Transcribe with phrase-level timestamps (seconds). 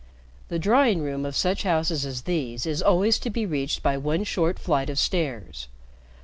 [0.47, 4.23] The drawing room of such houses as these is always to be reached by one
[4.23, 5.67] short flight of stairs.